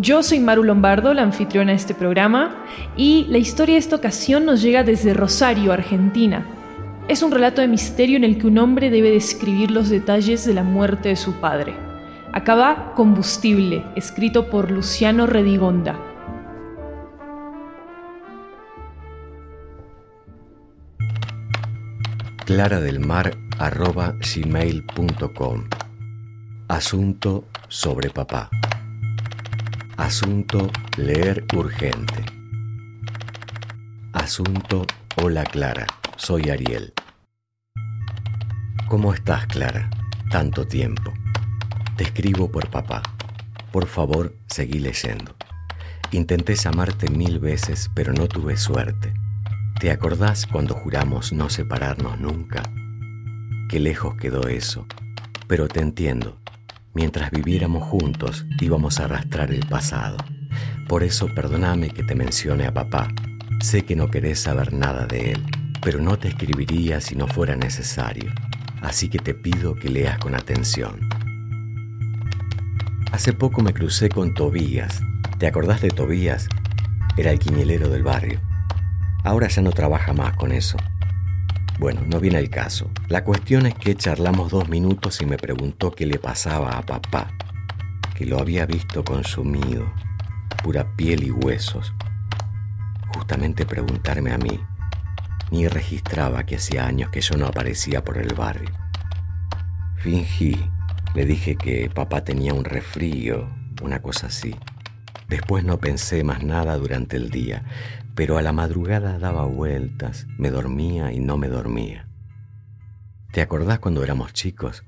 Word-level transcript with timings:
Yo 0.00 0.22
soy 0.22 0.38
Maru 0.38 0.62
Lombardo, 0.62 1.12
la 1.12 1.22
anfitriona 1.22 1.72
de 1.72 1.76
este 1.76 1.92
programa, 1.92 2.64
y 2.96 3.26
la 3.30 3.38
historia 3.38 3.74
de 3.74 3.80
esta 3.80 3.96
ocasión 3.96 4.46
nos 4.46 4.62
llega 4.62 4.84
desde 4.84 5.12
Rosario, 5.12 5.72
Argentina. 5.72 6.46
Es 7.08 7.24
un 7.24 7.32
relato 7.32 7.62
de 7.62 7.66
misterio 7.66 8.16
en 8.16 8.22
el 8.22 8.38
que 8.38 8.46
un 8.46 8.58
hombre 8.58 8.90
debe 8.90 9.10
describir 9.10 9.72
los 9.72 9.88
detalles 9.88 10.46
de 10.46 10.54
la 10.54 10.62
muerte 10.62 11.08
de 11.08 11.16
su 11.16 11.32
padre. 11.40 11.74
Acaba 12.32 12.92
Combustible, 12.94 13.84
escrito 13.96 14.50
por 14.50 14.70
Luciano 14.70 15.26
Redigonda. 15.26 15.98
Clara 22.44 22.80
del 22.80 23.00
Mar 23.00 23.36
gmail.com 23.58 25.64
Asunto 26.68 27.44
sobre 27.68 28.10
papá. 28.10 28.48
Asunto 29.98 30.70
leer 30.96 31.44
urgente. 31.56 32.24
Asunto 34.12 34.86
Hola 35.16 35.42
Clara, 35.42 35.88
soy 36.16 36.50
Ariel. 36.50 36.92
¿Cómo 38.88 39.12
estás 39.12 39.46
Clara? 39.48 39.90
Tanto 40.30 40.68
tiempo. 40.68 41.12
Te 41.96 42.04
escribo 42.04 42.48
por 42.48 42.70
papá. 42.70 43.02
Por 43.72 43.88
favor, 43.88 44.36
seguí 44.46 44.78
leyendo. 44.78 45.34
Intenté 46.12 46.54
llamarte 46.54 47.10
mil 47.10 47.40
veces, 47.40 47.90
pero 47.92 48.12
no 48.12 48.28
tuve 48.28 48.56
suerte. 48.56 49.12
¿Te 49.80 49.90
acordás 49.90 50.46
cuando 50.46 50.74
juramos 50.74 51.32
no 51.32 51.50
separarnos 51.50 52.20
nunca? 52.20 52.62
Qué 53.68 53.80
lejos 53.80 54.14
quedó 54.16 54.46
eso. 54.46 54.86
Pero 55.48 55.66
te 55.66 55.80
entiendo. 55.80 56.38
Mientras 56.98 57.30
viviéramos 57.30 57.84
juntos 57.84 58.44
íbamos 58.60 58.98
a 58.98 59.04
arrastrar 59.04 59.52
el 59.52 59.64
pasado. 59.64 60.16
Por 60.88 61.04
eso 61.04 61.32
perdóname 61.32 61.90
que 61.90 62.02
te 62.02 62.16
mencione 62.16 62.66
a 62.66 62.74
papá. 62.74 63.06
Sé 63.60 63.84
que 63.84 63.94
no 63.94 64.10
querés 64.10 64.40
saber 64.40 64.72
nada 64.72 65.06
de 65.06 65.30
él, 65.30 65.46
pero 65.80 66.00
no 66.00 66.18
te 66.18 66.26
escribiría 66.26 67.00
si 67.00 67.14
no 67.14 67.28
fuera 67.28 67.54
necesario. 67.54 68.32
Así 68.82 69.08
que 69.08 69.20
te 69.20 69.32
pido 69.32 69.76
que 69.76 69.90
leas 69.90 70.18
con 70.18 70.34
atención. 70.34 71.08
Hace 73.12 73.32
poco 73.32 73.62
me 73.62 73.72
crucé 73.72 74.08
con 74.08 74.34
Tobías. 74.34 75.00
¿Te 75.38 75.46
acordás 75.46 75.80
de 75.80 75.90
Tobías? 75.90 76.48
Era 77.16 77.30
el 77.30 77.38
quiñelero 77.38 77.88
del 77.90 78.02
barrio. 78.02 78.40
Ahora 79.22 79.46
ya 79.46 79.62
no 79.62 79.70
trabaja 79.70 80.14
más 80.14 80.34
con 80.34 80.50
eso. 80.50 80.76
Bueno, 81.78 82.02
no 82.04 82.18
viene 82.18 82.40
el 82.40 82.50
caso. 82.50 82.90
La 83.06 83.22
cuestión 83.22 83.66
es 83.66 83.74
que 83.74 83.94
charlamos 83.94 84.50
dos 84.50 84.68
minutos 84.68 85.22
y 85.22 85.26
me 85.26 85.36
preguntó 85.36 85.92
qué 85.92 86.06
le 86.06 86.18
pasaba 86.18 86.76
a 86.76 86.82
papá, 86.84 87.28
que 88.16 88.26
lo 88.26 88.40
había 88.40 88.66
visto 88.66 89.04
consumido, 89.04 89.92
pura 90.60 90.96
piel 90.96 91.22
y 91.22 91.30
huesos. 91.30 91.92
Justamente 93.14 93.64
preguntarme 93.64 94.32
a 94.32 94.38
mí, 94.38 94.58
ni 95.52 95.68
registraba 95.68 96.44
que 96.44 96.56
hacía 96.56 96.84
años 96.84 97.10
que 97.10 97.20
yo 97.20 97.36
no 97.36 97.46
aparecía 97.46 98.02
por 98.02 98.18
el 98.18 98.34
barrio. 98.34 98.70
Fingí, 99.98 100.56
le 101.14 101.26
dije 101.26 101.54
que 101.54 101.90
papá 101.94 102.24
tenía 102.24 102.54
un 102.54 102.64
resfrío, 102.64 103.48
una 103.82 104.02
cosa 104.02 104.26
así. 104.26 104.56
Después 105.28 105.62
no 105.62 105.78
pensé 105.78 106.24
más 106.24 106.42
nada 106.42 106.76
durante 106.76 107.16
el 107.16 107.30
día 107.30 107.62
pero 108.18 108.36
a 108.36 108.42
la 108.42 108.52
madrugada 108.52 109.16
daba 109.20 109.44
vueltas, 109.44 110.26
me 110.38 110.50
dormía 110.50 111.12
y 111.12 111.20
no 111.20 111.36
me 111.36 111.46
dormía. 111.46 112.08
¿Te 113.30 113.40
acordás 113.40 113.78
cuando 113.78 114.02
éramos 114.02 114.32
chicos? 114.32 114.82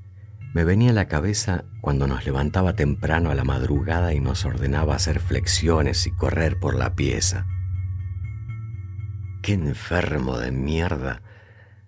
Me 0.52 0.64
venía 0.64 0.90
a 0.90 0.94
la 0.94 1.06
cabeza 1.06 1.62
cuando 1.80 2.08
nos 2.08 2.26
levantaba 2.26 2.74
temprano 2.74 3.30
a 3.30 3.36
la 3.36 3.44
madrugada 3.44 4.14
y 4.14 4.18
nos 4.18 4.44
ordenaba 4.44 4.96
hacer 4.96 5.20
flexiones 5.20 6.08
y 6.08 6.10
correr 6.10 6.58
por 6.58 6.74
la 6.74 6.96
pieza. 6.96 7.46
Qué 9.42 9.52
enfermo 9.52 10.36
de 10.36 10.50
mierda. 10.50 11.22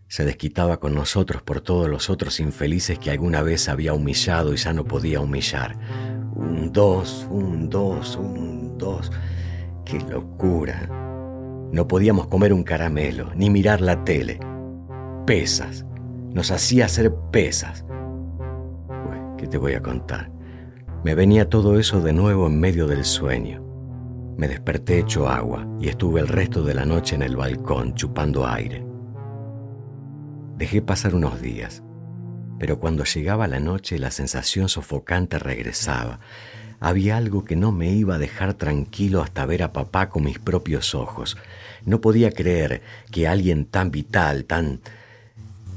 Se 0.06 0.24
desquitaba 0.24 0.78
con 0.78 0.94
nosotros 0.94 1.42
por 1.42 1.60
todos 1.60 1.90
los 1.90 2.08
otros 2.08 2.38
infelices 2.38 3.00
que 3.00 3.10
alguna 3.10 3.42
vez 3.42 3.68
había 3.68 3.94
humillado 3.94 4.54
y 4.54 4.58
ya 4.58 4.72
no 4.72 4.84
podía 4.84 5.18
humillar. 5.18 5.76
Un 6.36 6.72
dos, 6.72 7.26
un 7.28 7.68
dos, 7.68 8.14
un 8.14 8.78
dos. 8.78 9.10
Qué 9.84 9.98
locura. 10.08 11.01
No 11.72 11.88
podíamos 11.88 12.26
comer 12.26 12.52
un 12.52 12.64
caramelo, 12.64 13.32
ni 13.34 13.48
mirar 13.48 13.80
la 13.80 14.04
tele. 14.04 14.38
Pesas. 15.26 15.86
Nos 16.30 16.50
hacía 16.50 16.84
hacer 16.84 17.14
pesas. 17.30 17.86
¿Qué 19.38 19.46
te 19.46 19.56
voy 19.56 19.72
a 19.72 19.82
contar? 19.82 20.30
Me 21.02 21.14
venía 21.14 21.48
todo 21.48 21.78
eso 21.78 22.02
de 22.02 22.12
nuevo 22.12 22.46
en 22.46 22.60
medio 22.60 22.86
del 22.86 23.04
sueño. 23.04 23.64
Me 24.36 24.48
desperté 24.48 24.98
hecho 24.98 25.28
agua 25.28 25.66
y 25.80 25.88
estuve 25.88 26.20
el 26.20 26.28
resto 26.28 26.62
de 26.62 26.74
la 26.74 26.84
noche 26.84 27.14
en 27.14 27.22
el 27.22 27.36
balcón 27.36 27.94
chupando 27.94 28.46
aire. 28.46 28.84
Dejé 30.58 30.82
pasar 30.82 31.14
unos 31.14 31.40
días, 31.40 31.82
pero 32.58 32.78
cuando 32.78 33.04
llegaba 33.04 33.48
la 33.48 33.60
noche 33.60 33.98
la 33.98 34.10
sensación 34.10 34.68
sofocante 34.68 35.38
regresaba. 35.38 36.20
Había 36.84 37.16
algo 37.16 37.44
que 37.44 37.54
no 37.54 37.70
me 37.70 37.92
iba 37.92 38.16
a 38.16 38.18
dejar 38.18 38.54
tranquilo 38.54 39.22
hasta 39.22 39.46
ver 39.46 39.62
a 39.62 39.72
papá 39.72 40.08
con 40.08 40.24
mis 40.24 40.40
propios 40.40 40.96
ojos. 40.96 41.36
No 41.86 42.00
podía 42.00 42.32
creer 42.32 42.82
que 43.12 43.28
alguien 43.28 43.66
tan 43.66 43.92
vital, 43.92 44.46
tan 44.46 44.80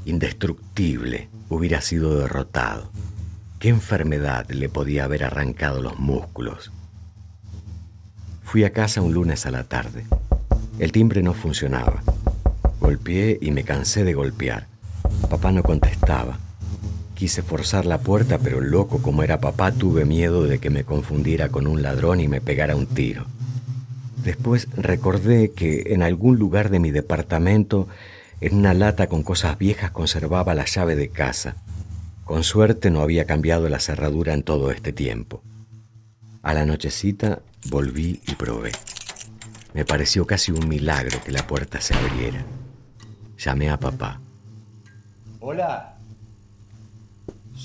indestructible, 0.04 1.28
hubiera 1.48 1.80
sido 1.80 2.18
derrotado. 2.18 2.90
¿Qué 3.60 3.68
enfermedad 3.68 4.50
le 4.50 4.68
podía 4.68 5.04
haber 5.04 5.22
arrancado 5.22 5.80
los 5.80 5.96
músculos? 5.96 6.72
Fui 8.42 8.64
a 8.64 8.72
casa 8.72 9.00
un 9.00 9.14
lunes 9.14 9.46
a 9.46 9.52
la 9.52 9.62
tarde. 9.62 10.04
El 10.80 10.90
timbre 10.90 11.22
no 11.22 11.34
funcionaba. 11.34 12.02
Golpeé 12.80 13.38
y 13.40 13.52
me 13.52 13.62
cansé 13.62 14.02
de 14.02 14.14
golpear. 14.14 14.66
Papá 15.30 15.52
no 15.52 15.62
contestaba. 15.62 16.40
Quise 17.16 17.42
forzar 17.42 17.86
la 17.86 17.96
puerta, 17.96 18.38
pero 18.38 18.60
loco 18.60 19.00
como 19.00 19.22
era 19.22 19.40
papá, 19.40 19.72
tuve 19.72 20.04
miedo 20.04 20.44
de 20.44 20.58
que 20.58 20.68
me 20.68 20.84
confundiera 20.84 21.48
con 21.48 21.66
un 21.66 21.80
ladrón 21.80 22.20
y 22.20 22.28
me 22.28 22.42
pegara 22.42 22.76
un 22.76 22.86
tiro. 22.86 23.24
Después 24.22 24.68
recordé 24.76 25.52
que 25.52 25.94
en 25.94 26.02
algún 26.02 26.38
lugar 26.38 26.68
de 26.68 26.78
mi 26.78 26.90
departamento, 26.90 27.88
en 28.42 28.56
una 28.56 28.74
lata 28.74 29.06
con 29.06 29.22
cosas 29.22 29.56
viejas, 29.56 29.92
conservaba 29.92 30.54
la 30.54 30.66
llave 30.66 30.94
de 30.94 31.08
casa. 31.08 31.56
Con 32.26 32.44
suerte 32.44 32.90
no 32.90 33.00
había 33.00 33.24
cambiado 33.24 33.66
la 33.70 33.80
cerradura 33.80 34.34
en 34.34 34.42
todo 34.42 34.70
este 34.70 34.92
tiempo. 34.92 35.42
A 36.42 36.52
la 36.52 36.66
nochecita 36.66 37.40
volví 37.70 38.20
y 38.26 38.34
probé. 38.34 38.72
Me 39.72 39.86
pareció 39.86 40.26
casi 40.26 40.52
un 40.52 40.68
milagro 40.68 41.18
que 41.24 41.32
la 41.32 41.46
puerta 41.46 41.80
se 41.80 41.94
abriera. 41.94 42.44
Llamé 43.38 43.70
a 43.70 43.80
papá. 43.80 44.20
Hola, 45.40 45.95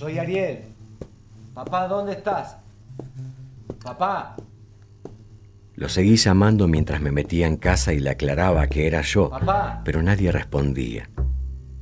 soy 0.01 0.17
Ariel. 0.17 0.63
Papá, 1.53 1.87
¿dónde 1.87 2.13
estás? 2.13 2.55
Papá. 3.83 4.35
Lo 5.75 5.89
seguí 5.89 6.15
llamando 6.15 6.67
mientras 6.67 7.01
me 7.01 7.11
metía 7.11 7.45
en 7.45 7.55
casa 7.55 7.93
y 7.93 7.99
le 7.99 8.09
aclaraba 8.09 8.65
que 8.65 8.87
era 8.87 9.03
yo, 9.03 9.29
pero 9.85 10.01
nadie 10.01 10.31
respondía. 10.31 11.07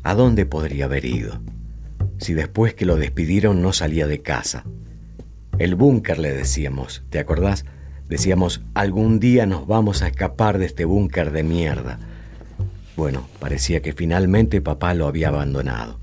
¿A 0.04 0.16
dónde 0.16 0.46
podría 0.46 0.84
haber 0.84 1.06
ido? 1.06 1.40
Si 2.18 2.34
después 2.34 2.74
que 2.74 2.86
lo 2.86 2.98
despidieron 2.98 3.62
no 3.62 3.72
salía 3.72 4.06
de 4.06 4.22
casa. 4.22 4.66
El 5.58 5.76
búnker, 5.76 6.20
le 6.20 6.34
decíamos, 6.34 7.04
¿te 7.10 7.20
acordás? 7.20 7.64
Decíamos, 8.10 8.60
algún 8.74 9.22
día 9.22 9.46
nos 9.46 9.66
vamos 9.66 10.02
a 10.02 10.08
escapar 10.08 10.58
de 10.58 10.66
este 10.66 10.84
búnker 10.84 11.32
de 11.32 11.44
mierda. 11.44 12.00
Bueno, 12.98 13.30
parecía 13.40 13.82
que 13.82 13.94
finalmente 13.94 14.60
papá 14.60 14.94
lo 14.94 15.08
había 15.08 15.30
abandonado. 15.30 16.00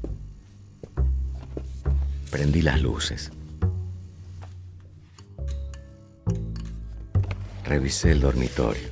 Prendí 2.37 2.61
las 2.61 2.83
luces. 2.83 3.31
Revisé 7.65 8.13
el 8.13 8.21
dormitorio. 8.21 8.89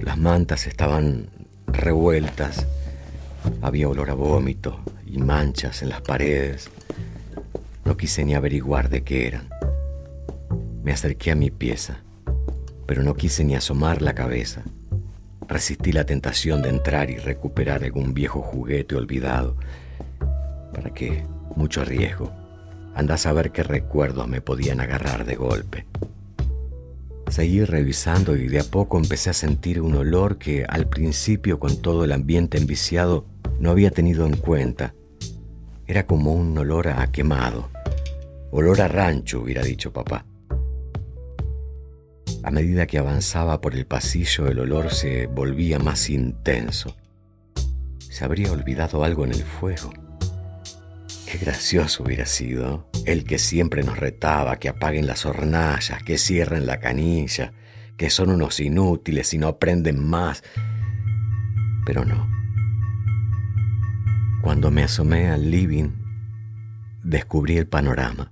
Las 0.00 0.16
mantas 0.16 0.66
estaban 0.66 1.28
revueltas. 1.66 2.66
Había 3.60 3.90
olor 3.90 4.08
a 4.08 4.14
vómito 4.14 4.80
y 5.04 5.18
manchas 5.18 5.82
en 5.82 5.90
las 5.90 6.00
paredes. 6.00 6.70
No 7.84 7.98
quise 7.98 8.24
ni 8.24 8.34
averiguar 8.34 8.88
de 8.88 9.04
qué 9.04 9.26
eran. 9.26 9.50
Me 10.82 10.92
acerqué 10.92 11.32
a 11.32 11.34
mi 11.34 11.50
pieza, 11.50 11.98
pero 12.86 13.02
no 13.02 13.14
quise 13.14 13.44
ni 13.44 13.56
asomar 13.56 14.00
la 14.00 14.14
cabeza. 14.14 14.62
Resistí 15.46 15.92
la 15.92 16.04
tentación 16.04 16.62
de 16.62 16.70
entrar 16.70 17.10
y 17.10 17.18
recuperar 17.18 17.84
algún 17.84 18.14
viejo 18.14 18.40
juguete 18.40 18.96
olvidado. 18.96 19.54
¿Para 20.78 20.94
qué? 20.94 21.24
Mucho 21.56 21.84
riesgo. 21.84 22.30
Andás 22.94 23.26
a 23.26 23.32
ver 23.32 23.50
qué 23.50 23.64
recuerdos 23.64 24.28
me 24.28 24.40
podían 24.40 24.78
agarrar 24.78 25.24
de 25.24 25.34
golpe. 25.34 25.86
Seguí 27.26 27.64
revisando 27.64 28.36
y 28.36 28.46
de 28.46 28.60
a 28.60 28.62
poco 28.62 28.96
empecé 28.96 29.30
a 29.30 29.32
sentir 29.32 29.80
un 29.80 29.96
olor 29.96 30.38
que 30.38 30.64
al 30.64 30.88
principio 30.88 31.58
con 31.58 31.82
todo 31.82 32.04
el 32.04 32.12
ambiente 32.12 32.58
enviciado 32.58 33.26
no 33.58 33.72
había 33.72 33.90
tenido 33.90 34.24
en 34.24 34.36
cuenta. 34.36 34.94
Era 35.88 36.06
como 36.06 36.32
un 36.32 36.56
olor 36.56 36.86
a 36.86 37.10
quemado. 37.10 37.70
Olor 38.52 38.80
a 38.80 38.86
rancho, 38.86 39.40
hubiera 39.40 39.64
dicho 39.64 39.92
papá. 39.92 40.26
A 42.44 42.52
medida 42.52 42.86
que 42.86 42.98
avanzaba 42.98 43.60
por 43.60 43.74
el 43.74 43.84
pasillo, 43.84 44.46
el 44.46 44.60
olor 44.60 44.92
se 44.92 45.26
volvía 45.26 45.80
más 45.80 46.08
intenso. 46.08 46.94
Se 47.98 48.24
habría 48.24 48.52
olvidado 48.52 49.02
algo 49.02 49.24
en 49.24 49.32
el 49.32 49.42
fuego. 49.42 49.90
Qué 51.30 51.36
gracioso 51.36 52.04
hubiera 52.04 52.24
sido 52.24 52.88
el 53.04 53.24
que 53.24 53.36
siempre 53.36 53.82
nos 53.82 53.98
retaba 53.98 54.56
que 54.56 54.70
apaguen 54.70 55.06
las 55.06 55.26
hornallas, 55.26 56.02
que 56.02 56.16
cierren 56.16 56.64
la 56.64 56.80
canilla, 56.80 57.52
que 57.98 58.08
son 58.08 58.30
unos 58.30 58.60
inútiles 58.60 59.34
y 59.34 59.38
no 59.38 59.48
aprenden 59.48 60.02
más. 60.02 60.42
Pero 61.84 62.06
no. 62.06 62.26
Cuando 64.40 64.70
me 64.70 64.84
asomé 64.84 65.28
al 65.28 65.50
living, 65.50 65.90
descubrí 67.04 67.58
el 67.58 67.66
panorama. 67.66 68.30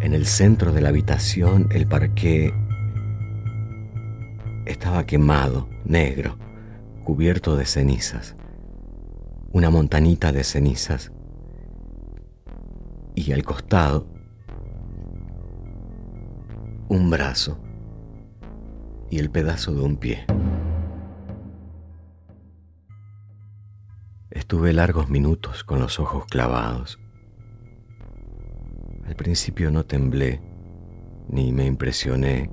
En 0.00 0.14
el 0.14 0.26
centro 0.26 0.72
de 0.72 0.80
la 0.80 0.90
habitación 0.90 1.66
el 1.72 1.88
parqué 1.88 2.54
estaba 4.64 5.06
quemado, 5.06 5.68
negro, 5.84 6.38
cubierto 7.02 7.56
de 7.56 7.66
cenizas. 7.66 8.36
Una 9.50 9.70
montanita 9.70 10.30
de 10.30 10.44
cenizas. 10.44 11.10
Y 13.14 13.32
al 13.32 13.42
costado, 13.42 14.06
un 16.88 17.10
brazo 17.10 17.58
y 19.10 19.18
el 19.18 19.30
pedazo 19.30 19.74
de 19.74 19.82
un 19.82 19.96
pie. 19.96 20.26
Estuve 24.30 24.72
largos 24.72 25.10
minutos 25.10 25.62
con 25.64 25.78
los 25.78 26.00
ojos 26.00 26.24
clavados. 26.26 26.98
Al 29.06 29.14
principio 29.14 29.70
no 29.70 29.84
temblé, 29.84 30.40
ni 31.28 31.52
me 31.52 31.66
impresioné. 31.66 32.50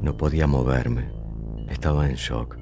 No 0.00 0.16
podía 0.16 0.46
moverme, 0.46 1.12
estaba 1.68 2.08
en 2.08 2.14
shock. 2.16 2.56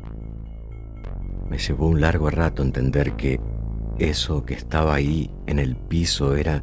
Me 1.49 1.59
llevó 1.59 1.87
un 1.87 2.01
largo 2.01 2.29
rato 2.31 2.63
entender 2.63 3.15
que 3.15 3.41
eso 3.99 4.45
que 4.45 4.55
estaba 4.55 4.95
ahí 4.95 5.31
en 5.47 5.59
el 5.59 5.77
piso 5.77 6.37
era 6.37 6.63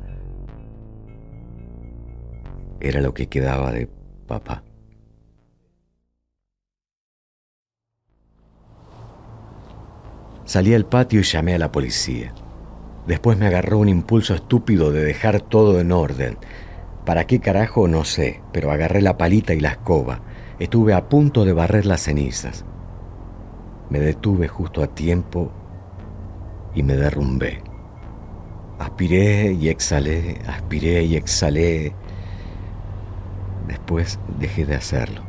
era 2.79 3.01
lo 3.01 3.13
que 3.13 3.27
quedaba 3.27 3.71
de 3.71 3.89
papá. 4.27 4.63
Salí 10.45 10.75
al 10.75 10.85
patio 10.85 11.21
y 11.21 11.23
llamé 11.23 11.55
a 11.55 11.59
la 11.59 11.71
policía. 11.71 12.33
Después 13.07 13.37
me 13.37 13.47
agarró 13.47 13.79
un 13.79 13.89
impulso 13.89 14.35
estúpido 14.35 14.91
de 14.91 15.03
dejar 15.03 15.41
todo 15.41 15.79
en 15.79 15.91
orden. 15.91 16.37
¿Para 17.05 17.25
qué 17.25 17.39
carajo? 17.39 17.87
No 17.87 18.03
sé, 18.03 18.41
pero 18.51 18.71
agarré 18.71 19.01
la 19.01 19.17
palita 19.17 19.53
y 19.55 19.59
la 19.59 19.69
escoba. 19.69 20.21
Estuve 20.59 20.93
a 20.93 21.09
punto 21.09 21.45
de 21.45 21.53
barrer 21.53 21.85
las 21.85 22.01
cenizas. 22.01 22.65
Me 23.89 23.99
detuve 23.99 24.47
justo 24.47 24.83
a 24.83 24.87
tiempo 24.87 25.51
y 26.75 26.83
me 26.83 26.95
derrumbé. 26.95 27.63
Aspiré 28.77 29.53
y 29.53 29.69
exhalé, 29.69 30.41
aspiré 30.47 31.03
y 31.03 31.15
exhalé. 31.15 31.95
Después 33.67 34.19
dejé 34.37 34.65
de 34.65 34.75
hacerlo. 34.75 35.21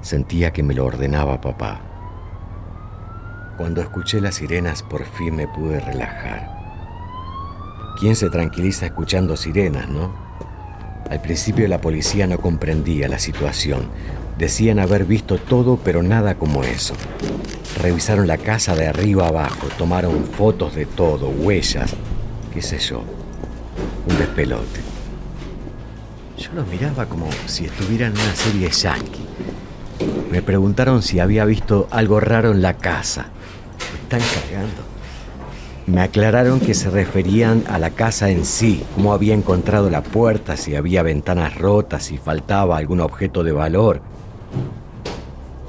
Sentía 0.00 0.52
que 0.52 0.62
me 0.62 0.74
lo 0.74 0.86
ordenaba 0.86 1.40
papá. 1.40 1.80
Cuando 3.56 3.80
escuché 3.80 4.20
las 4.20 4.36
sirenas 4.36 4.82
por 4.82 5.04
fin 5.04 5.36
me 5.36 5.48
pude 5.48 5.80
relajar. 5.80 6.54
¿Quién 7.98 8.16
se 8.16 8.30
tranquiliza 8.30 8.86
escuchando 8.86 9.36
sirenas, 9.36 9.88
no? 9.88 10.12
Al 11.10 11.20
principio 11.20 11.68
la 11.68 11.80
policía 11.80 12.26
no 12.26 12.38
comprendía 12.38 13.08
la 13.08 13.18
situación. 13.18 13.88
Decían 14.38 14.80
haber 14.80 15.04
visto 15.04 15.38
todo, 15.38 15.76
pero 15.76 16.02
nada 16.02 16.34
como 16.34 16.64
eso. 16.64 16.94
Revisaron 17.80 18.26
la 18.26 18.38
casa 18.38 18.74
de 18.74 18.88
arriba 18.88 19.28
abajo, 19.28 19.68
tomaron 19.78 20.24
fotos 20.24 20.74
de 20.74 20.86
todo, 20.86 21.28
huellas, 21.28 21.94
qué 22.52 22.60
sé 22.60 22.78
yo. 22.78 23.02
Un 24.08 24.18
despelote. 24.18 24.80
Yo 26.36 26.50
los 26.54 26.66
miraba 26.66 27.06
como 27.06 27.28
si 27.46 27.66
estuvieran 27.66 28.12
en 28.12 28.20
una 28.20 28.34
serie 28.34 28.70
yankee. 28.70 29.26
Me 30.30 30.42
preguntaron 30.42 31.02
si 31.02 31.20
había 31.20 31.44
visto 31.44 31.86
algo 31.92 32.18
raro 32.18 32.50
en 32.50 32.60
la 32.60 32.74
casa. 32.74 33.26
Me 33.78 34.00
están 34.00 34.20
cargando. 34.20 34.82
Me 35.86 36.00
aclararon 36.00 36.60
que 36.60 36.74
se 36.74 36.90
referían 36.90 37.62
a 37.68 37.78
la 37.78 37.90
casa 37.90 38.30
en 38.30 38.44
sí, 38.44 38.82
cómo 38.94 39.12
había 39.12 39.34
encontrado 39.34 39.90
la 39.90 40.02
puerta, 40.02 40.56
si 40.56 40.74
había 40.74 41.02
ventanas 41.02 41.56
rotas, 41.56 42.04
si 42.04 42.18
faltaba 42.18 42.78
algún 42.78 43.00
objeto 43.00 43.44
de 43.44 43.52
valor. 43.52 44.00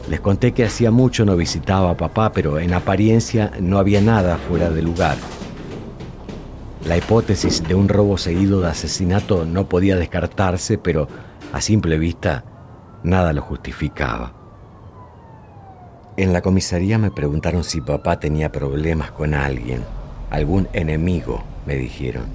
Les 0.09 0.19
conté 0.19 0.51
que 0.51 0.65
hacía 0.65 0.91
mucho 0.91 1.25
no 1.25 1.35
visitaba 1.35 1.91
a 1.91 1.97
papá, 1.97 2.31
pero 2.31 2.59
en 2.59 2.73
apariencia 2.73 3.51
no 3.59 3.79
había 3.79 4.01
nada 4.01 4.37
fuera 4.37 4.69
de 4.69 4.81
lugar. 4.81 5.17
La 6.85 6.97
hipótesis 6.97 7.67
de 7.67 7.73
un 7.73 7.89
robo 7.89 8.17
seguido 8.17 8.61
de 8.61 8.67
asesinato 8.67 9.45
no 9.45 9.67
podía 9.67 9.95
descartarse, 9.95 10.77
pero 10.77 11.07
a 11.51 11.59
simple 11.59 11.97
vista 11.97 12.43
nada 13.03 13.33
lo 13.33 13.41
justificaba. 13.41 14.33
En 16.17 16.31
la 16.31 16.41
comisaría 16.41 16.99
me 16.99 17.11
preguntaron 17.11 17.63
si 17.63 17.81
papá 17.81 18.19
tenía 18.19 18.51
problemas 18.51 19.11
con 19.11 19.33
alguien. 19.33 19.83
Algún 20.29 20.67
enemigo, 20.73 21.43
me 21.65 21.75
dijeron. 21.75 22.25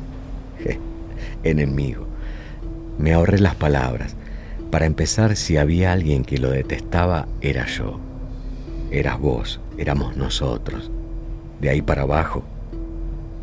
enemigo. 1.45 2.07
Me 2.99 3.15
ahorré 3.15 3.39
las 3.39 3.55
palabras. 3.55 4.17
Para 4.71 4.87
empezar, 4.87 5.37
si 5.37 5.57
había 5.57 5.93
alguien 5.93 6.25
que 6.25 6.39
lo 6.39 6.51
detestaba, 6.51 7.27
era 7.41 7.67
yo. 7.67 7.99
Eras 8.93 9.19
vos, 9.19 9.61
éramos 9.79 10.17
nosotros. 10.17 10.91
De 11.61 11.71
ahí 11.71 11.83
para 11.83 12.03
abajo, 12.03 12.45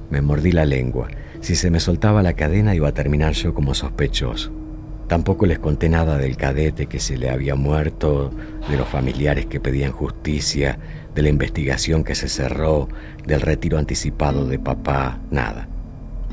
me 0.09 0.21
mordí 0.21 0.51
la 0.53 0.65
lengua. 0.65 1.09
Si 1.41 1.55
se 1.55 1.69
me 1.69 1.79
soltaba 1.79 2.23
la 2.23 2.33
cadena 2.33 2.75
iba 2.75 2.87
a 2.87 2.93
terminar 2.93 3.33
yo 3.33 3.53
como 3.53 3.73
sospechoso. 3.73 4.51
Tampoco 5.07 5.45
les 5.45 5.59
conté 5.59 5.89
nada 5.89 6.17
del 6.17 6.35
cadete 6.35 6.87
que 6.87 6.99
se 6.99 7.17
le 7.17 7.29
había 7.29 7.55
muerto, 7.55 8.31
de 8.69 8.77
los 8.77 8.87
familiares 8.87 9.45
que 9.45 9.59
pedían 9.59 9.91
justicia, 9.91 10.79
de 11.13 11.21
la 11.21 11.29
investigación 11.29 12.03
que 12.03 12.15
se 12.15 12.27
cerró, 12.27 12.89
del 13.25 13.41
retiro 13.41 13.77
anticipado 13.77 14.45
de 14.45 14.59
papá, 14.59 15.19
nada. 15.31 15.67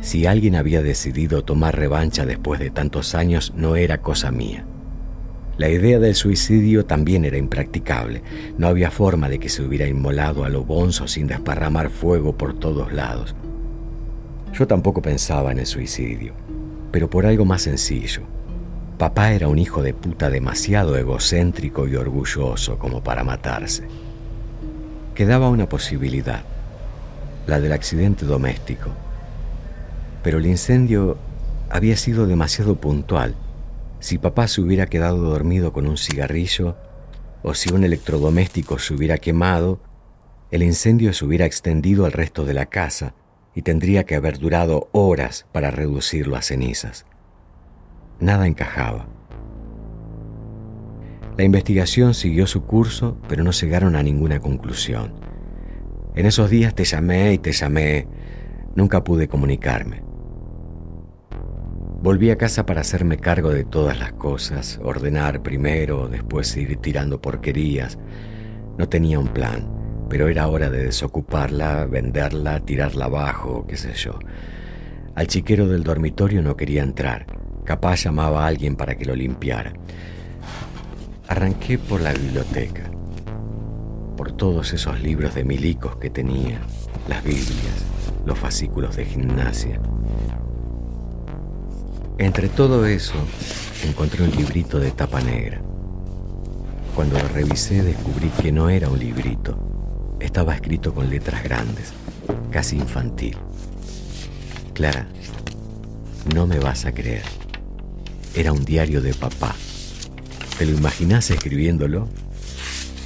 Si 0.00 0.26
alguien 0.26 0.56
había 0.56 0.82
decidido 0.82 1.42
tomar 1.42 1.76
revancha 1.76 2.26
después 2.26 2.60
de 2.60 2.70
tantos 2.70 3.14
años, 3.14 3.52
no 3.56 3.76
era 3.76 3.98
cosa 3.98 4.30
mía. 4.30 4.64
La 5.56 5.68
idea 5.68 6.00
del 6.00 6.16
suicidio 6.16 6.84
también 6.84 7.24
era 7.24 7.36
impracticable. 7.36 8.22
No 8.58 8.66
había 8.66 8.90
forma 8.90 9.28
de 9.28 9.38
que 9.38 9.48
se 9.48 9.62
hubiera 9.62 9.86
inmolado 9.86 10.44
a 10.44 10.48
lo 10.48 10.64
bonzo 10.64 11.06
sin 11.06 11.28
desparramar 11.28 11.90
fuego 11.90 12.36
por 12.36 12.58
todos 12.58 12.92
lados. 12.92 13.36
Yo 14.52 14.66
tampoco 14.66 15.00
pensaba 15.00 15.52
en 15.52 15.60
el 15.60 15.66
suicidio, 15.66 16.34
pero 16.90 17.08
por 17.08 17.26
algo 17.26 17.44
más 17.44 17.62
sencillo. 17.62 18.22
Papá 18.98 19.32
era 19.32 19.48
un 19.48 19.58
hijo 19.58 19.82
de 19.82 19.94
puta 19.94 20.30
demasiado 20.30 20.96
egocéntrico 20.96 21.88
y 21.88 21.96
orgulloso 21.96 22.78
como 22.78 23.02
para 23.02 23.24
matarse. 23.24 23.84
Quedaba 25.14 25.48
una 25.48 25.68
posibilidad, 25.68 26.42
la 27.46 27.60
del 27.60 27.72
accidente 27.72 28.24
doméstico. 28.24 28.90
Pero 30.22 30.38
el 30.38 30.46
incendio 30.46 31.16
había 31.70 31.96
sido 31.96 32.26
demasiado 32.26 32.76
puntual. 32.76 33.34
Si 34.04 34.18
papá 34.18 34.48
se 34.48 34.60
hubiera 34.60 34.84
quedado 34.84 35.16
dormido 35.16 35.72
con 35.72 35.86
un 35.86 35.96
cigarrillo 35.96 36.76
o 37.42 37.54
si 37.54 37.72
un 37.72 37.84
electrodoméstico 37.84 38.78
se 38.78 38.92
hubiera 38.92 39.16
quemado, 39.16 39.80
el 40.50 40.62
incendio 40.62 41.14
se 41.14 41.24
hubiera 41.24 41.46
extendido 41.46 42.04
al 42.04 42.12
resto 42.12 42.44
de 42.44 42.52
la 42.52 42.66
casa 42.66 43.14
y 43.54 43.62
tendría 43.62 44.04
que 44.04 44.14
haber 44.14 44.38
durado 44.38 44.90
horas 44.92 45.46
para 45.52 45.70
reducirlo 45.70 46.36
a 46.36 46.42
cenizas. 46.42 47.06
Nada 48.20 48.46
encajaba. 48.46 49.08
La 51.38 51.44
investigación 51.44 52.12
siguió 52.12 52.46
su 52.46 52.64
curso, 52.64 53.16
pero 53.26 53.42
no 53.42 53.52
llegaron 53.52 53.96
a 53.96 54.02
ninguna 54.02 54.38
conclusión. 54.38 55.14
En 56.14 56.26
esos 56.26 56.50
días 56.50 56.74
te 56.74 56.84
llamé 56.84 57.32
y 57.32 57.38
te 57.38 57.52
llamé. 57.52 58.06
Nunca 58.74 59.02
pude 59.02 59.28
comunicarme. 59.28 60.03
Volví 62.04 62.30
a 62.30 62.36
casa 62.36 62.66
para 62.66 62.82
hacerme 62.82 63.16
cargo 63.16 63.48
de 63.48 63.64
todas 63.64 63.98
las 63.98 64.12
cosas, 64.12 64.78
ordenar 64.82 65.42
primero, 65.42 66.06
después 66.06 66.54
ir 66.54 66.76
tirando 66.76 67.22
porquerías. 67.22 67.96
No 68.76 68.90
tenía 68.90 69.18
un 69.18 69.28
plan, 69.28 69.70
pero 70.10 70.28
era 70.28 70.46
hora 70.48 70.68
de 70.68 70.84
desocuparla, 70.84 71.86
venderla, 71.86 72.60
tirarla 72.60 73.06
abajo, 73.06 73.64
qué 73.66 73.78
sé 73.78 73.94
yo. 73.94 74.18
Al 75.14 75.28
chiquero 75.28 75.66
del 75.66 75.82
dormitorio 75.82 76.42
no 76.42 76.58
quería 76.58 76.82
entrar. 76.82 77.24
Capaz 77.64 78.04
llamaba 78.04 78.44
a 78.44 78.48
alguien 78.48 78.76
para 78.76 78.98
que 78.98 79.06
lo 79.06 79.16
limpiara. 79.16 79.72
Arranqué 81.26 81.78
por 81.78 82.02
la 82.02 82.12
biblioteca, 82.12 82.82
por 84.18 84.32
todos 84.32 84.74
esos 84.74 85.00
libros 85.00 85.34
de 85.34 85.44
milicos 85.44 85.96
que 85.96 86.10
tenía, 86.10 86.60
las 87.08 87.24
Biblias, 87.24 87.86
los 88.26 88.38
fascículos 88.38 88.94
de 88.94 89.06
gimnasia. 89.06 89.80
Entre 92.16 92.48
todo 92.48 92.86
eso, 92.86 93.14
encontré 93.84 94.22
un 94.22 94.30
librito 94.30 94.78
de 94.78 94.92
tapa 94.92 95.20
negra. 95.20 95.60
Cuando 96.94 97.18
lo 97.18 97.26
revisé 97.26 97.82
descubrí 97.82 98.28
que 98.40 98.52
no 98.52 98.70
era 98.70 98.88
un 98.88 99.00
librito, 99.00 99.58
estaba 100.20 100.54
escrito 100.54 100.94
con 100.94 101.10
letras 101.10 101.42
grandes, 101.42 101.92
casi 102.52 102.76
infantil. 102.76 103.36
Clara, 104.74 105.08
no 106.32 106.46
me 106.46 106.60
vas 106.60 106.84
a 106.84 106.92
creer. 106.92 107.24
Era 108.36 108.52
un 108.52 108.64
diario 108.64 109.00
de 109.02 109.12
papá. 109.12 109.56
¿Te 110.56 110.66
lo 110.66 110.78
imaginas 110.78 111.28
escribiéndolo? 111.32 112.08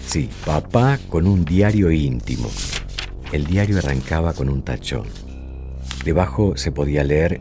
Sí, 0.06 0.28
papá 0.44 0.98
con 1.08 1.26
un 1.26 1.46
diario 1.46 1.90
íntimo. 1.90 2.50
El 3.32 3.46
diario 3.46 3.78
arrancaba 3.78 4.34
con 4.34 4.50
un 4.50 4.60
tachón. 4.60 5.06
Debajo 6.04 6.58
se 6.58 6.72
podía 6.72 7.04
leer 7.04 7.40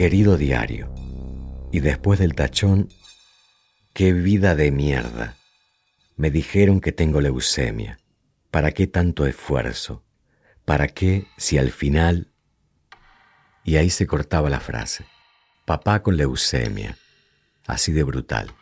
Querido 0.00 0.38
diario. 0.38 0.99
Y 1.72 1.80
después 1.80 2.18
del 2.18 2.34
tachón, 2.34 2.88
qué 3.94 4.12
vida 4.12 4.56
de 4.56 4.72
mierda. 4.72 5.36
Me 6.16 6.30
dijeron 6.30 6.80
que 6.80 6.90
tengo 6.90 7.20
leucemia. 7.20 8.00
¿Para 8.50 8.72
qué 8.72 8.88
tanto 8.88 9.24
esfuerzo? 9.26 10.02
¿Para 10.64 10.88
qué 10.88 11.26
si 11.36 11.58
al 11.58 11.70
final... 11.70 12.32
Y 13.62 13.76
ahí 13.76 13.90
se 13.90 14.06
cortaba 14.06 14.50
la 14.50 14.58
frase. 14.58 15.04
Papá 15.64 16.02
con 16.02 16.16
leucemia. 16.16 16.98
Así 17.66 17.92
de 17.92 18.02
brutal. 18.02 18.52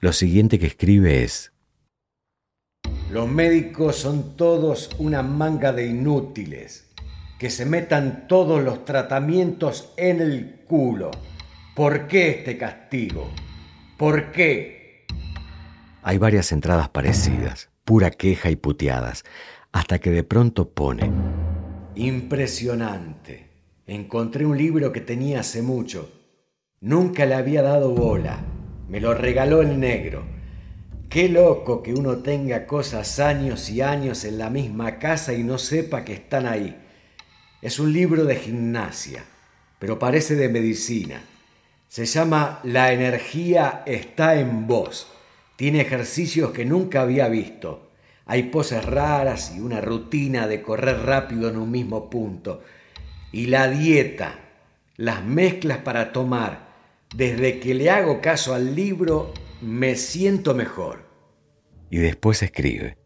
Lo 0.00 0.12
siguiente 0.12 0.58
que 0.58 0.66
escribe 0.66 1.22
es... 1.22 1.52
Los 3.10 3.28
médicos 3.28 3.96
son 3.96 4.36
todos 4.36 4.90
una 4.98 5.22
manga 5.22 5.72
de 5.72 5.86
inútiles. 5.86 6.92
Que 7.38 7.50
se 7.50 7.64
metan 7.64 8.26
todos 8.26 8.64
los 8.64 8.84
tratamientos 8.84 9.92
en 9.96 10.20
el 10.20 10.64
culo. 10.66 11.12
¿Por 11.74 12.06
qué 12.06 12.30
este 12.30 12.56
castigo? 12.56 13.32
¿Por 13.98 14.30
qué? 14.30 15.06
Hay 16.04 16.18
varias 16.18 16.52
entradas 16.52 16.88
parecidas, 16.88 17.68
pura 17.84 18.12
queja 18.12 18.48
y 18.48 18.54
puteadas, 18.54 19.24
hasta 19.72 19.98
que 19.98 20.12
de 20.12 20.22
pronto 20.22 20.70
pone... 20.70 21.10
Impresionante. 21.96 23.48
Encontré 23.88 24.46
un 24.46 24.56
libro 24.56 24.92
que 24.92 25.00
tenía 25.00 25.40
hace 25.40 25.62
mucho. 25.62 26.12
Nunca 26.80 27.26
le 27.26 27.34
había 27.34 27.62
dado 27.62 27.90
bola. 27.90 28.44
Me 28.88 29.00
lo 29.00 29.12
regaló 29.12 29.60
el 29.60 29.80
negro. 29.80 30.24
Qué 31.08 31.28
loco 31.28 31.82
que 31.82 31.92
uno 31.92 32.18
tenga 32.18 32.68
cosas 32.68 33.18
años 33.18 33.68
y 33.68 33.80
años 33.80 34.24
en 34.24 34.38
la 34.38 34.48
misma 34.48 35.00
casa 35.00 35.32
y 35.34 35.42
no 35.42 35.58
sepa 35.58 36.04
que 36.04 36.12
están 36.12 36.46
ahí. 36.46 36.80
Es 37.60 37.80
un 37.80 37.92
libro 37.92 38.24
de 38.26 38.36
gimnasia, 38.36 39.24
pero 39.80 39.98
parece 39.98 40.36
de 40.36 40.48
medicina. 40.48 41.20
Se 41.94 42.06
llama 42.06 42.58
La 42.64 42.92
energía 42.92 43.84
está 43.86 44.34
en 44.40 44.66
vos. 44.66 45.06
Tiene 45.54 45.80
ejercicios 45.80 46.50
que 46.50 46.64
nunca 46.64 47.02
había 47.02 47.28
visto. 47.28 47.92
Hay 48.26 48.42
poses 48.50 48.84
raras 48.84 49.54
y 49.56 49.60
una 49.60 49.80
rutina 49.80 50.48
de 50.48 50.60
correr 50.60 51.02
rápido 51.06 51.48
en 51.48 51.56
un 51.56 51.70
mismo 51.70 52.10
punto. 52.10 52.64
Y 53.30 53.46
la 53.46 53.68
dieta, 53.68 54.40
las 54.96 55.22
mezclas 55.22 55.78
para 55.84 56.10
tomar. 56.10 56.66
Desde 57.14 57.60
que 57.60 57.74
le 57.74 57.88
hago 57.90 58.20
caso 58.20 58.54
al 58.54 58.74
libro, 58.74 59.32
me 59.60 59.94
siento 59.94 60.52
mejor. 60.52 61.04
Y 61.90 61.98
después 61.98 62.42
escribe. 62.42 62.98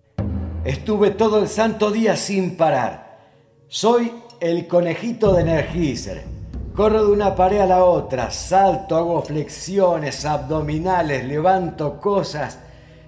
Estuve 0.64 1.10
todo 1.10 1.42
el 1.42 1.48
santo 1.48 1.90
día 1.90 2.16
sin 2.16 2.56
parar. 2.56 3.20
Soy 3.68 4.10
el 4.40 4.66
conejito 4.66 5.34
de 5.34 5.42
Energizer 5.42 6.37
Corro 6.78 7.04
de 7.06 7.10
una 7.10 7.34
pared 7.34 7.58
a 7.58 7.66
la 7.66 7.82
otra, 7.82 8.30
salto, 8.30 8.94
hago 8.94 9.20
flexiones 9.20 10.24
abdominales, 10.24 11.24
levanto 11.24 11.98
cosas. 11.98 12.60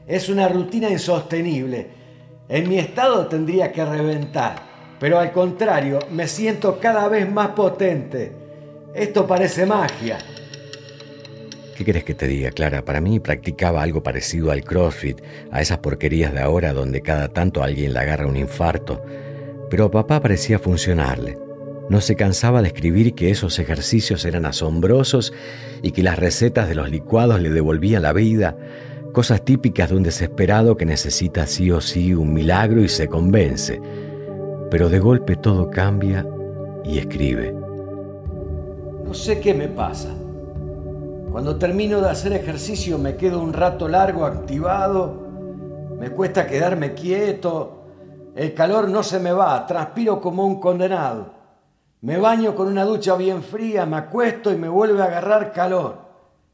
Es 0.08 0.28
una 0.28 0.48
rutina 0.48 0.90
insostenible. 0.90 1.86
En 2.48 2.68
mi 2.68 2.80
estado 2.80 3.28
tendría 3.28 3.70
que 3.70 3.84
reventar, 3.84 4.56
pero 4.98 5.20
al 5.20 5.30
contrario, 5.30 6.00
me 6.10 6.26
siento 6.26 6.80
cada 6.80 7.06
vez 7.06 7.30
más 7.30 7.50
potente. 7.50 8.32
Esto 8.92 9.24
parece 9.24 9.64
magia. 9.66 10.18
¿Qué 11.76 11.84
querés 11.84 12.02
que 12.02 12.14
te 12.14 12.26
diga, 12.26 12.50
Clara? 12.50 12.84
Para 12.84 13.00
mí 13.00 13.20
practicaba 13.20 13.82
algo 13.82 14.02
parecido 14.02 14.50
al 14.50 14.64
CrossFit, 14.64 15.22
a 15.52 15.60
esas 15.60 15.78
porquerías 15.78 16.32
de 16.32 16.40
ahora 16.40 16.72
donde 16.72 17.02
cada 17.02 17.28
tanto 17.28 17.62
alguien 17.62 17.92
le 17.92 18.00
agarra 18.00 18.26
un 18.26 18.36
infarto. 18.36 19.00
Pero 19.70 19.84
a 19.84 19.90
papá 19.92 20.20
parecía 20.20 20.58
funcionarle. 20.58 21.49
No 21.90 22.00
se 22.00 22.14
cansaba 22.14 22.62
de 22.62 22.68
escribir 22.68 23.16
que 23.16 23.30
esos 23.30 23.58
ejercicios 23.58 24.24
eran 24.24 24.46
asombrosos 24.46 25.32
y 25.82 25.90
que 25.90 26.04
las 26.04 26.20
recetas 26.20 26.68
de 26.68 26.76
los 26.76 26.88
licuados 26.88 27.40
le 27.40 27.50
devolvían 27.50 28.02
la 28.02 28.12
vida, 28.12 28.56
cosas 29.12 29.44
típicas 29.44 29.90
de 29.90 29.96
un 29.96 30.04
desesperado 30.04 30.76
que 30.76 30.86
necesita 30.86 31.48
sí 31.48 31.68
o 31.72 31.80
sí 31.80 32.14
un 32.14 32.32
milagro 32.32 32.80
y 32.80 32.88
se 32.88 33.08
convence. 33.08 33.82
Pero 34.70 34.88
de 34.88 35.00
golpe 35.00 35.34
todo 35.34 35.68
cambia 35.68 36.24
y 36.84 36.98
escribe. 36.98 37.52
No 39.04 39.12
sé 39.12 39.40
qué 39.40 39.52
me 39.52 39.66
pasa. 39.66 40.10
Cuando 41.32 41.56
termino 41.56 42.00
de 42.00 42.10
hacer 42.10 42.32
ejercicio 42.34 42.98
me 42.98 43.16
quedo 43.16 43.42
un 43.42 43.52
rato 43.52 43.88
largo 43.88 44.26
activado, 44.26 45.26
me 45.98 46.10
cuesta 46.10 46.46
quedarme 46.46 46.94
quieto, 46.94 47.82
el 48.36 48.54
calor 48.54 48.88
no 48.88 49.02
se 49.02 49.18
me 49.18 49.32
va, 49.32 49.66
transpiro 49.66 50.20
como 50.20 50.46
un 50.46 50.60
condenado. 50.60 51.39
Me 52.02 52.16
baño 52.16 52.54
con 52.54 52.66
una 52.66 52.84
ducha 52.84 53.14
bien 53.16 53.42
fría, 53.42 53.84
me 53.84 53.98
acuesto 53.98 54.50
y 54.50 54.56
me 54.56 54.70
vuelve 54.70 55.02
a 55.02 55.06
agarrar 55.06 55.52
calor. 55.52 55.98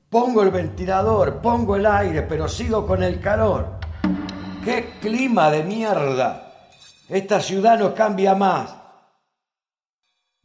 Pongo 0.09 0.43
el 0.43 0.51
ventilador, 0.51 1.41
pongo 1.41 1.77
el 1.77 1.87
aire, 1.87 2.23
pero 2.23 2.49
sigo 2.49 2.85
con 2.85 3.05
el 3.05 3.21
calor. 3.21 3.79
¡Qué 4.65 4.99
clima 5.01 5.49
de 5.51 5.63
mierda! 5.63 6.53
Esta 7.09 7.41
ciudad 7.41 7.79
no 7.79 7.95
cambia 7.95 8.35
más. 8.35 8.75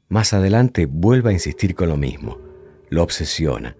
Más 0.07 0.33
adelante 0.33 0.85
vuelve 0.85 1.31
a 1.31 1.33
insistir 1.33 1.73
con 1.73 1.89
lo 1.89 1.97
mismo. 1.97 2.37
Lo 2.89 3.01
obsesiona. 3.01 3.75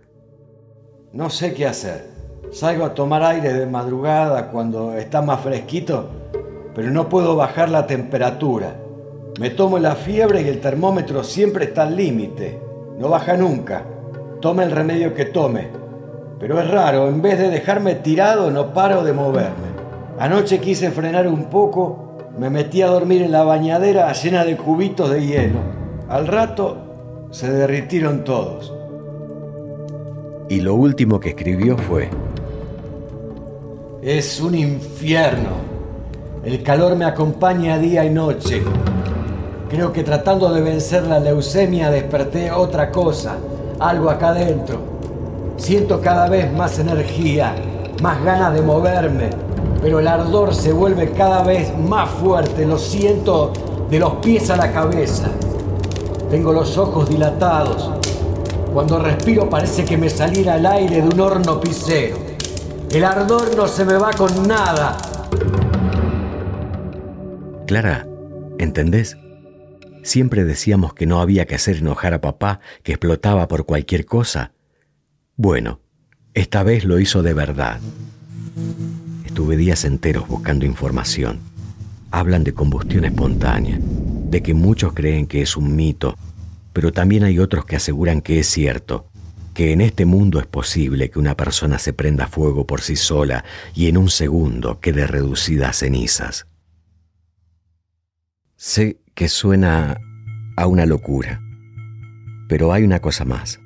No 1.14 1.30
sé 1.30 1.54
qué 1.54 1.68
hacer. 1.68 2.10
Salgo 2.52 2.84
a 2.84 2.96
tomar 2.96 3.22
aire 3.22 3.54
de 3.54 3.68
madrugada 3.68 4.50
cuando 4.50 4.96
está 4.96 5.22
más 5.22 5.42
fresquito, 5.42 6.10
pero 6.74 6.90
no 6.90 7.10
puedo 7.10 7.36
bajar 7.36 7.70
la 7.70 7.86
temperatura. 7.86 8.81
Me 9.42 9.50
tomo 9.50 9.80
la 9.80 9.96
fiebre 9.96 10.44
y 10.44 10.50
el 10.50 10.62
termómetro 10.62 11.24
siempre 11.24 11.66
está 11.66 11.82
al 11.82 11.98
límite. 11.98 12.62
No 13.00 13.10
baja 13.10 13.36
nunca. 13.36 13.84
Tome 14.40 14.64
el 14.64 14.70
remedio 14.70 15.16
que 15.16 15.26
tome. 15.26 15.68
Pero 16.40 16.62
es 16.62 16.70
raro, 16.70 17.08
en 17.08 17.24
vez 17.24 17.40
de 17.40 17.50
dejarme 17.50 17.96
tirado 17.96 18.52
no 18.52 18.72
paro 18.72 19.04
de 19.04 19.14
moverme. 19.14 19.72
Anoche 20.20 20.60
quise 20.60 20.92
frenar 20.92 21.28
un 21.28 21.46
poco, 21.46 22.20
me 22.38 22.52
metí 22.52 22.84
a 22.84 22.88
dormir 22.90 23.24
en 23.24 23.32
la 23.32 23.42
bañadera 23.42 24.14
llena 24.14 24.46
de 24.46 24.58
cubitos 24.58 25.10
de 25.10 25.26
hielo. 25.26 25.58
Al 26.08 26.28
rato 26.28 26.78
se 27.32 27.52
derritieron 27.52 28.24
todos. 28.24 28.72
Y 30.50 30.62
lo 30.62 30.76
último 30.76 31.20
que 31.20 31.30
escribió 31.30 31.80
fue... 31.80 32.10
Es 34.04 34.40
un 34.40 34.54
infierno. 34.54 35.50
El 36.46 36.62
calor 36.62 36.96
me 36.96 37.06
acompaña 37.06 37.80
día 37.80 38.06
y 38.06 38.12
noche. 38.12 38.62
Creo 39.72 39.94
que 39.94 40.04
tratando 40.04 40.52
de 40.52 40.60
vencer 40.60 41.08
la 41.08 41.18
leucemia 41.18 41.90
desperté 41.90 42.52
otra 42.52 42.92
cosa, 42.92 43.38
algo 43.80 44.10
acá 44.10 44.32
adentro. 44.32 44.82
Siento 45.56 46.02
cada 46.02 46.28
vez 46.28 46.52
más 46.52 46.78
energía, 46.78 47.56
más 48.02 48.22
ganas 48.22 48.54
de 48.54 48.62
moverme, 48.64 49.30
pero 49.82 50.02
el 50.02 50.10
ardor 50.10 50.54
se 50.54 50.74
vuelve 50.74 51.12
cada 51.12 51.42
vez 51.44 51.72
más 51.78 52.10
fuerte, 52.10 52.66
lo 52.66 52.78
siento 52.78 53.54
de 53.90 53.98
los 53.98 54.16
pies 54.16 54.50
a 54.50 54.58
la 54.58 54.74
cabeza. 54.74 55.30
Tengo 56.30 56.52
los 56.52 56.78
ojos 56.78 57.08
dilatados. 57.08 57.92
Cuando 58.74 59.00
respiro 59.00 59.50
parece 59.50 59.86
que 59.86 59.96
me 59.98 60.10
saliera 60.10 60.58
el 60.58 60.66
aire 60.66 61.02
de 61.02 61.08
un 61.08 61.20
horno 61.22 61.62
pisero. 61.62 62.18
El 62.92 63.06
ardor 63.06 63.56
no 63.56 63.70
se 63.70 63.86
me 63.86 63.94
va 63.94 64.12
con 64.12 64.46
nada. 64.46 64.98
Clara, 67.68 68.06
¿entendés? 68.60 69.16
Siempre 70.04 70.44
decíamos 70.44 70.94
que 70.94 71.06
no 71.06 71.22
había 71.22 71.46
que 71.46 71.56
hacer 71.56 71.78
enojar 71.78 72.14
a 72.14 72.22
papá, 72.22 72.60
que 72.84 72.94
explotaba 72.94 73.48
por 73.48 73.66
cualquier 73.66 74.06
cosa. 74.06 74.54
Bueno, 75.36 75.80
esta 76.34 76.64
vez 76.64 76.86
lo 76.86 77.00
hizo 77.00 77.24
de 77.24 77.34
verdad. 77.34 77.80
Estuve 79.26 79.58
días 79.58 79.86
enteros 79.86 80.28
buscando 80.28 80.66
información. 80.66 81.40
Hablan 82.10 82.44
de 82.44 82.54
combustión 82.54 83.06
espontánea, 83.06 83.80
de 83.80 84.42
que 84.42 84.54
muchos 84.54 84.94
creen 84.94 85.28
que 85.28 85.42
es 85.42 85.56
un 85.56 85.76
mito, 85.76 86.18
pero 86.74 86.92
también 86.92 87.24
hay 87.24 87.40
otros 87.40 87.66
que 87.66 87.76
aseguran 87.76 88.22
que 88.22 88.40
es 88.40 88.48
cierto, 88.48 89.08
que 89.54 89.72
en 89.72 89.82
este 89.82 90.06
mundo 90.06 90.40
es 90.40 90.48
posible 90.48 91.10
que 91.10 91.20
una 91.20 91.36
persona 91.36 91.78
se 91.78 91.94
prenda 91.94 92.28
fuego 92.28 92.66
por 92.66 92.82
sí 92.82 92.96
sola 92.96 93.44
y 93.76 93.88
en 93.88 93.98
un 93.98 94.10
segundo 94.10 94.80
quede 94.80 95.08
reducida 95.08 95.70
a 95.70 95.74
cenizas. 95.74 96.48
Sé 98.56 99.00
que 99.22 99.30
suena 99.30 100.02
a 100.58 100.66
una 100.66 100.88
locura, 100.88 101.44
pero 102.50 102.74
hay 102.74 102.84
una 102.84 103.02
cosa 103.02 103.24
más, 103.24 103.60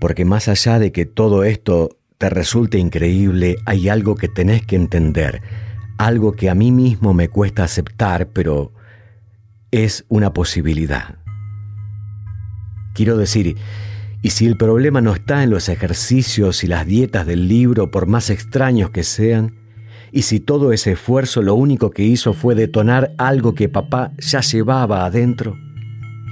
porque 0.00 0.24
más 0.24 0.48
allá 0.48 0.78
de 0.78 0.92
que 0.92 1.04
todo 1.04 1.44
esto 1.44 1.98
te 2.16 2.30
resulte 2.30 2.78
increíble, 2.78 3.58
hay 3.66 3.90
algo 3.90 4.14
que 4.14 4.28
tenés 4.28 4.64
que 4.64 4.76
entender, 4.76 5.42
algo 5.98 6.32
que 6.32 6.48
a 6.48 6.54
mí 6.54 6.72
mismo 6.72 7.12
me 7.12 7.28
cuesta 7.28 7.64
aceptar, 7.64 8.28
pero 8.28 8.72
es 9.72 10.06
una 10.08 10.32
posibilidad. 10.32 11.18
Quiero 12.94 13.18
decir, 13.18 13.58
y 14.22 14.30
si 14.30 14.46
el 14.46 14.56
problema 14.56 15.02
no 15.02 15.12
está 15.12 15.42
en 15.42 15.50
los 15.50 15.68
ejercicios 15.68 16.64
y 16.64 16.66
las 16.66 16.86
dietas 16.86 17.26
del 17.26 17.46
libro, 17.46 17.90
por 17.90 18.06
más 18.06 18.30
extraños 18.30 18.88
que 18.88 19.04
sean, 19.04 19.57
y 20.12 20.22
si 20.22 20.40
todo 20.40 20.72
ese 20.72 20.92
esfuerzo 20.92 21.42
lo 21.42 21.54
único 21.54 21.90
que 21.90 22.04
hizo 22.04 22.32
fue 22.32 22.54
detonar 22.54 23.12
algo 23.18 23.54
que 23.54 23.68
papá 23.68 24.12
ya 24.18 24.40
llevaba 24.40 25.04
adentro, 25.04 25.56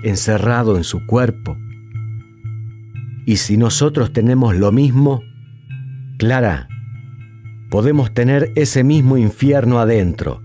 encerrado 0.03 0.77
en 0.77 0.85
su 0.85 1.07
cuerpo, 1.07 1.57
y 3.27 3.39
si 3.39 3.57
nosotros 3.57 4.13
tenemos 4.13 4.55
lo 4.55 4.71
mismo, 4.71 5.21
Clara, 6.17 6.69
podemos 7.71 8.15
tener 8.15 8.53
ese 8.55 8.85
mismo 8.85 9.19
infierno 9.19 9.81
adentro, 9.81 10.43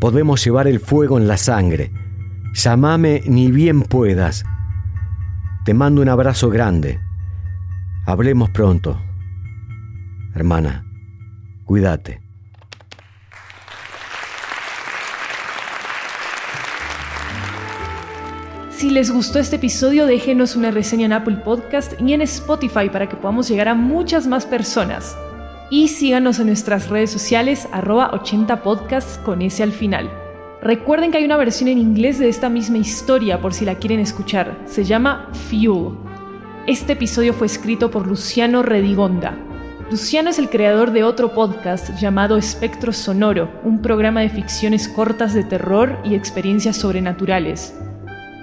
podemos 0.00 0.44
llevar 0.44 0.66
el 0.66 0.80
fuego 0.80 1.18
en 1.18 1.28
la 1.28 1.36
sangre. 1.36 1.92
Llámame 2.52 3.22
ni 3.26 3.52
bien 3.52 3.82
puedas. 3.82 4.44
Te 5.64 5.72
mando 5.72 6.02
un 6.02 6.08
abrazo 6.08 6.50
grande. 6.50 7.00
Hablemos 8.06 8.50
pronto. 8.50 9.00
Hermana, 10.34 10.84
cuídate. 11.64 12.25
Si 18.76 18.90
les 18.90 19.10
gustó 19.10 19.38
este 19.38 19.56
episodio, 19.56 20.04
déjenos 20.04 20.54
una 20.54 20.70
reseña 20.70 21.06
en 21.06 21.14
Apple 21.14 21.36
Podcast 21.36 21.98
y 21.98 22.12
en 22.12 22.20
Spotify 22.20 22.90
para 22.92 23.08
que 23.08 23.16
podamos 23.16 23.48
llegar 23.48 23.68
a 23.68 23.74
muchas 23.74 24.26
más 24.26 24.44
personas. 24.44 25.16
Y 25.70 25.88
síganos 25.88 26.40
en 26.40 26.48
nuestras 26.48 26.90
redes 26.90 27.10
sociales, 27.10 27.66
arroba 27.72 28.10
80podcasts 28.10 29.16
con 29.22 29.40
ese 29.40 29.62
al 29.62 29.72
final. 29.72 30.10
Recuerden 30.60 31.10
que 31.10 31.16
hay 31.16 31.24
una 31.24 31.38
versión 31.38 31.70
en 31.70 31.78
inglés 31.78 32.18
de 32.18 32.28
esta 32.28 32.50
misma 32.50 32.76
historia 32.76 33.40
por 33.40 33.54
si 33.54 33.64
la 33.64 33.76
quieren 33.76 33.98
escuchar. 33.98 34.58
Se 34.66 34.84
llama 34.84 35.30
Fuel. 35.48 35.94
Este 36.66 36.92
episodio 36.92 37.32
fue 37.32 37.46
escrito 37.46 37.90
por 37.90 38.06
Luciano 38.06 38.62
Redigonda. 38.62 39.38
Luciano 39.90 40.28
es 40.28 40.38
el 40.38 40.50
creador 40.50 40.90
de 40.90 41.02
otro 41.02 41.32
podcast 41.32 41.98
llamado 41.98 42.36
Espectro 42.36 42.92
Sonoro, 42.92 43.48
un 43.64 43.80
programa 43.80 44.20
de 44.20 44.28
ficciones 44.28 44.86
cortas 44.86 45.32
de 45.32 45.44
terror 45.44 45.98
y 46.04 46.14
experiencias 46.14 46.76
sobrenaturales. 46.76 47.72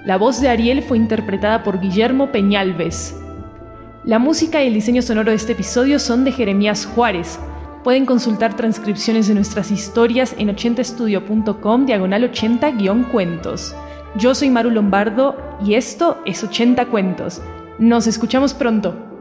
La 0.04 0.18
voz 0.18 0.38
de 0.42 0.50
Ariel 0.50 0.82
fue 0.82 0.98
interpretada 0.98 1.62
por 1.62 1.80
Guillermo 1.80 2.30
Peñalves. 2.30 3.18
La 4.04 4.18
música 4.18 4.62
y 4.62 4.66
el 4.66 4.74
diseño 4.74 5.00
sonoro 5.00 5.30
de 5.30 5.36
este 5.36 5.52
episodio 5.52 5.98
son 5.98 6.24
de 6.24 6.32
Jeremías 6.32 6.84
Juárez. 6.84 7.38
Pueden 7.82 8.04
consultar 8.04 8.54
transcripciones 8.54 9.28
de 9.28 9.34
nuestras 9.34 9.70
historias 9.70 10.34
en 10.36 10.54
80estudio.com 10.54 11.86
diagonal 11.86 12.30
80-cuentos. 12.30 13.74
Yo 14.16 14.34
soy 14.34 14.50
Maru 14.50 14.70
Lombardo 14.70 15.36
y 15.64 15.72
esto 15.72 16.20
es 16.26 16.44
80 16.44 16.84
Cuentos. 16.86 17.40
Nos 17.78 18.06
escuchamos 18.06 18.52
pronto. 18.52 19.13